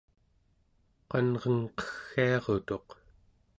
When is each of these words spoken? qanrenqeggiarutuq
qanrenqeggiarutuq 1.09 2.89